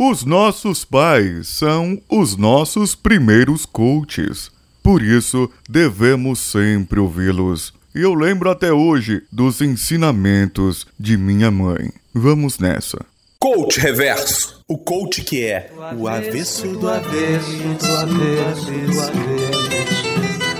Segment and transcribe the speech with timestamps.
[0.00, 4.48] Os nossos pais são os nossos primeiros coaches.
[4.80, 7.74] Por isso, devemos sempre ouvi-los.
[7.92, 11.90] E eu lembro até hoje dos ensinamentos de minha mãe.
[12.14, 13.04] Vamos nessa.
[13.40, 14.62] Coach Reverso.
[14.68, 20.57] O coach que é o avesso do avesso do avesso do avesso.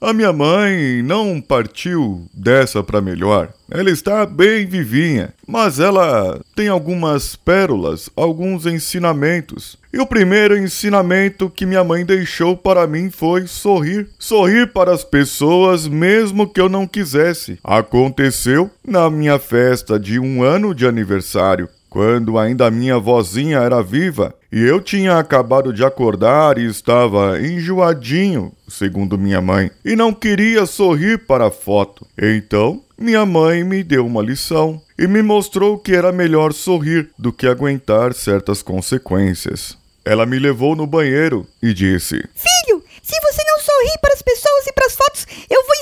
[0.00, 3.48] A minha mãe não partiu dessa para melhor.
[3.68, 9.76] Ela está bem vivinha, mas ela tem algumas pérolas, alguns ensinamentos.
[9.92, 14.08] E o primeiro ensinamento que minha mãe deixou para mim foi sorrir.
[14.20, 17.58] Sorrir para as pessoas mesmo que eu não quisesse.
[17.64, 24.34] Aconteceu na minha festa de um ano de aniversário quando ainda minha vozinha era viva
[24.50, 30.64] e eu tinha acabado de acordar e estava enjoadinho, segundo minha mãe, e não queria
[30.64, 32.06] sorrir para a foto.
[32.16, 37.32] Então, minha mãe me deu uma lição e me mostrou que era melhor sorrir do
[37.32, 39.76] que aguentar certas consequências.
[40.04, 44.66] Ela me levou no banheiro e disse: Filho, se você não sorrir para as pessoas
[44.66, 45.77] e para as fotos, eu vou.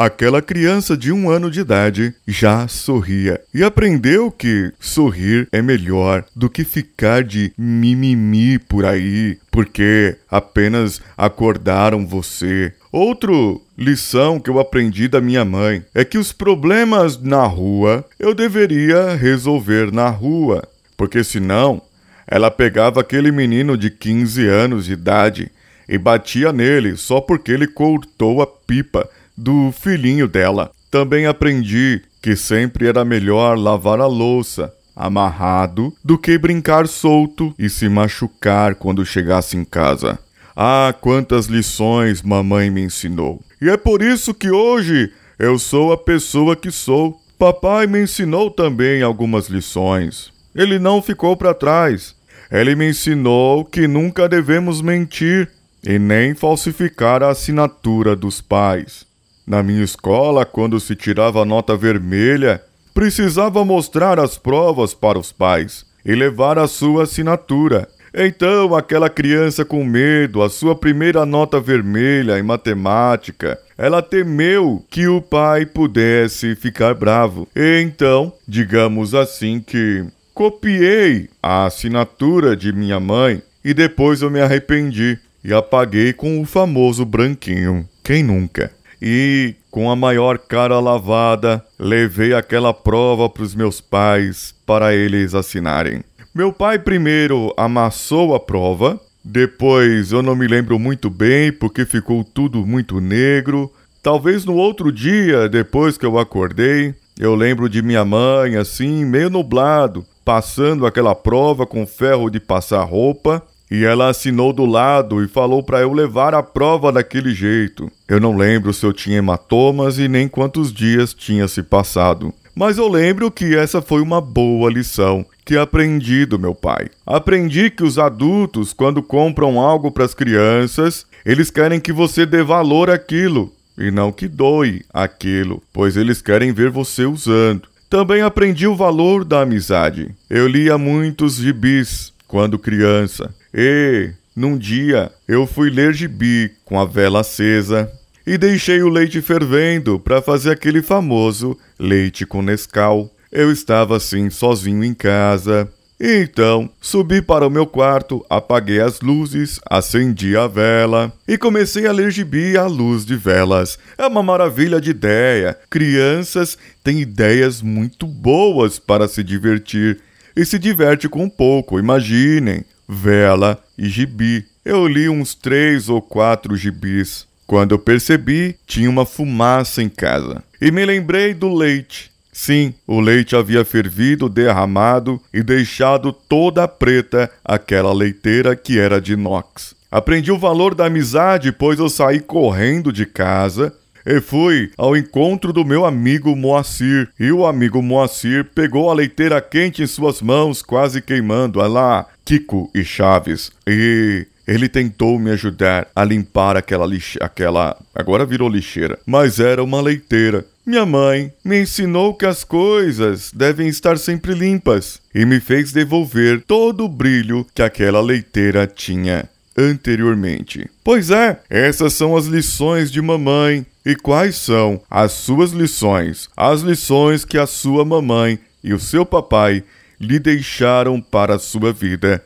[0.00, 6.24] Aquela criança de um ano de idade já sorria e aprendeu que sorrir é melhor
[6.34, 12.72] do que ficar de mimimi por aí, porque apenas acordaram você.
[12.90, 18.32] Outro lição que eu aprendi da minha mãe é que os problemas na rua eu
[18.32, 21.82] deveria resolver na rua, porque senão
[22.26, 25.52] ela pegava aquele menino de 15 anos de idade
[25.86, 29.06] e batia nele só porque ele cortou a pipa
[29.40, 30.70] do filhinho dela.
[30.90, 37.70] Também aprendi que sempre era melhor lavar a louça amarrado do que brincar solto e
[37.70, 40.18] se machucar quando chegasse em casa.
[40.54, 43.40] Ah, quantas lições mamãe me ensinou.
[43.62, 47.18] E é por isso que hoje eu sou a pessoa que sou.
[47.38, 50.30] Papai me ensinou também algumas lições.
[50.54, 52.14] Ele não ficou para trás.
[52.50, 55.48] Ele me ensinou que nunca devemos mentir
[55.82, 59.09] e nem falsificar a assinatura dos pais.
[59.50, 62.62] Na minha escola, quando se tirava nota vermelha,
[62.94, 67.88] precisava mostrar as provas para os pais e levar a sua assinatura.
[68.14, 75.08] Então, aquela criança com medo, a sua primeira nota vermelha em matemática, ela temeu que
[75.08, 77.48] o pai pudesse ficar bravo.
[77.56, 85.18] Então, digamos assim que copiei a assinatura de minha mãe e depois eu me arrependi
[85.42, 87.84] e apaguei com o famoso branquinho.
[88.04, 88.70] Quem nunca?
[89.00, 95.34] E, com a maior cara lavada, levei aquela prova para os meus pais para eles
[95.34, 96.02] assinarem.
[96.34, 102.22] Meu pai primeiro amassou a prova, depois eu não me lembro muito bem porque ficou
[102.22, 103.72] tudo muito negro.
[104.02, 109.28] Talvez no outro dia, depois que eu acordei, eu lembro de minha mãe assim, meio
[109.28, 115.28] nublado, passando aquela prova com ferro de passar roupa e ela assinou do lado e
[115.28, 117.90] falou para eu levar a prova daquele jeito.
[118.08, 122.34] Eu não lembro se eu tinha hematomas e nem quantos dias tinha se passado.
[122.54, 126.88] Mas eu lembro que essa foi uma boa lição que aprendi do meu pai.
[127.06, 132.42] Aprendi que os adultos, quando compram algo para as crianças, eles querem que você dê
[132.42, 137.62] valor àquilo e não que doe aquilo, pois eles querem ver você usando.
[137.88, 140.14] Também aprendi o valor da amizade.
[140.28, 146.84] Eu lia muitos gibis quando criança e, num dia, eu fui ler gibi com a
[146.84, 147.90] vela acesa
[148.26, 153.10] e deixei o leite fervendo para fazer aquele famoso leite com Nescau.
[153.32, 155.68] Eu estava assim sozinho em casa.
[156.02, 161.92] Então, subi para o meu quarto, apaguei as luzes, acendi a vela e comecei a
[161.92, 163.78] ler gibi à luz de velas.
[163.98, 165.58] É uma maravilha de ideia.
[165.68, 170.00] Crianças têm ideias muito boas para se divertir
[170.34, 174.44] e se diverte com pouco, imaginem vela e gibi.
[174.64, 177.26] Eu li uns três ou quatro gibis.
[177.46, 180.42] Quando eu percebi, tinha uma fumaça em casa.
[180.60, 182.10] E me lembrei do leite.
[182.32, 189.14] Sim, o leite havia fervido, derramado e deixado toda preta aquela leiteira que era de
[189.14, 189.74] inox.
[189.90, 193.74] Aprendi o valor da amizade, pois eu saí correndo de casa
[194.06, 197.08] e fui ao encontro do meu amigo Moacir.
[197.18, 201.60] E o amigo Moacir pegou a leiteira quente em suas mãos, quase queimando.
[201.60, 203.50] a lá, Kiko e Chaves.
[203.66, 209.64] E ele tentou me ajudar a limpar aquela lixeira, aquela, agora virou lixeira, mas era
[209.64, 210.46] uma leiteira.
[210.64, 216.44] Minha mãe me ensinou que as coisas devem estar sempre limpas e me fez devolver
[216.46, 219.28] todo o brilho que aquela leiteira tinha
[219.58, 220.70] anteriormente.
[220.84, 223.66] Pois é, essas são as lições de mamãe.
[223.84, 226.28] E quais são as suas lições?
[226.36, 229.64] As lições que a sua mamãe e o seu papai
[230.00, 232.24] lhe deixaram para a sua vida.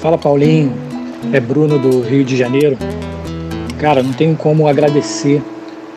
[0.00, 0.72] Fala Paulinho,
[1.30, 2.74] é Bruno do Rio de Janeiro.
[3.78, 5.42] Cara, não tenho como agradecer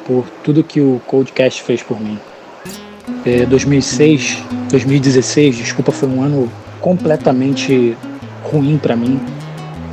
[0.05, 2.19] por tudo que o Codecast fez por mim.
[3.25, 6.51] É, 2006, 2016, desculpa, foi um ano
[6.81, 7.95] completamente
[8.44, 9.21] ruim para mim.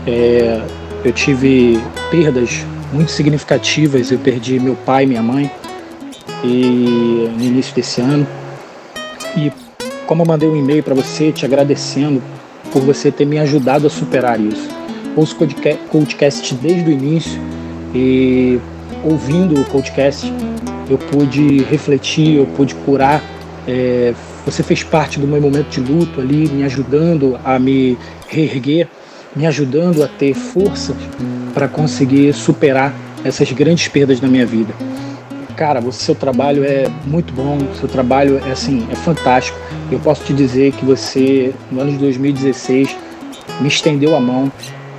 [0.04, 0.60] É,
[1.04, 1.80] eu tive
[2.10, 4.10] perdas muito significativas.
[4.10, 5.48] Eu perdi meu pai e minha mãe
[6.42, 8.26] e no início desse ano.
[9.36, 9.52] E
[10.04, 12.20] como eu mandei um e-mail para você te agradecendo
[12.72, 14.68] por você ter me ajudado a superar isso.
[15.16, 17.40] Ouço o Coachcast desde o início
[17.94, 18.58] e
[19.04, 20.32] ouvindo o Coachcast
[20.88, 23.22] eu pude refletir, eu pude curar.
[23.66, 24.14] É,
[24.44, 28.88] você fez parte do meu momento de luto ali, me ajudando a me reerguer,
[29.36, 30.96] me ajudando a ter forças
[31.54, 32.94] para conseguir superar
[33.24, 34.74] essas grandes perdas na minha vida
[35.60, 39.58] cara, o seu trabalho é muito bom, seu trabalho é assim, é fantástico.
[39.90, 42.96] Eu posso te dizer que você, no ano de 2016,
[43.60, 44.50] me estendeu a mão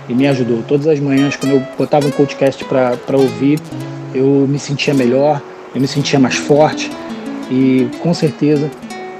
[0.10, 0.62] e me ajudou.
[0.68, 3.58] Todas as manhãs, quando eu botava um podcast para ouvir,
[4.14, 5.42] eu me sentia melhor,
[5.74, 6.92] eu me sentia mais forte
[7.50, 8.70] e com certeza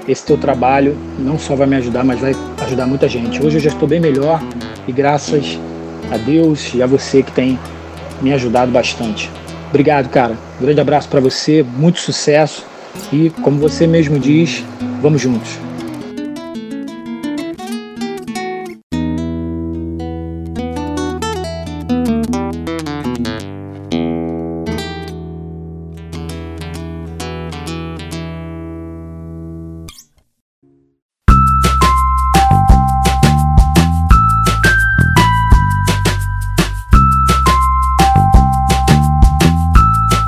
[0.06, 3.42] esse teu trabalho não só vai me ajudar, mas vai ajudar muita gente.
[3.42, 4.42] Hoje eu já estou bem melhor
[4.86, 5.58] e graças
[6.10, 7.58] a Deus e a você que tem
[8.20, 9.30] me ajudado bastante.
[9.70, 10.36] Obrigado, cara.
[10.60, 12.66] Um grande abraço para você, muito sucesso
[13.10, 14.62] e, como você mesmo diz,
[15.02, 15.71] vamos juntos.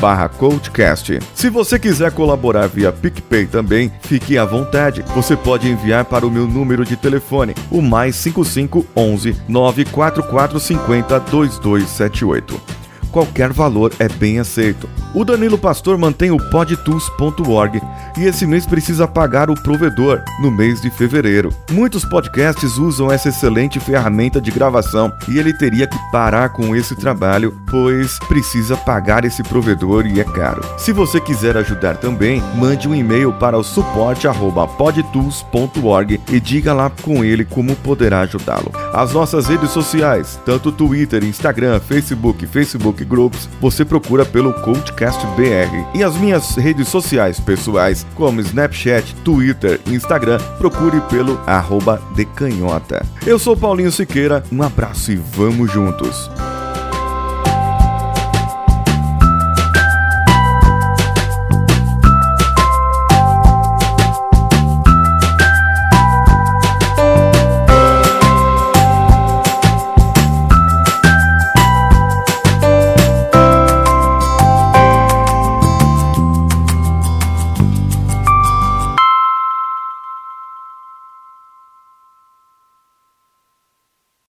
[0.00, 1.18] barra coachcast.
[1.34, 5.04] Se você quiser colaborar via PicPay também, fique à vontade.
[5.14, 12.79] Você pode enviar para o meu número de telefone, o mais 5511 94450 2278
[13.10, 14.88] qualquer valor é bem aceito.
[15.14, 17.80] O Danilo Pastor mantém o podtools.org
[18.20, 21.48] e esse mês precisa pagar o provedor no mês de fevereiro.
[21.70, 26.94] Muitos podcasts usam essa excelente ferramenta de gravação e ele teria que parar com esse
[26.94, 30.60] trabalho, pois precisa pagar esse provedor e é caro.
[30.76, 37.24] Se você quiser ajudar também, mande um e-mail para o suporte@podtools.org e diga lá com
[37.24, 38.70] ele como poderá ajudá-lo.
[38.92, 45.86] As nossas redes sociais, tanto Twitter, Instagram, Facebook, Facebook Groups, você procura pelo Coachcast BR.
[45.94, 53.04] E as minhas redes sociais pessoais, como Snapchat, Twitter e Instagram, procure pelo arroba decanhota.
[53.26, 56.49] Eu sou Paulinho Siqueira, um abraço e vamos juntos!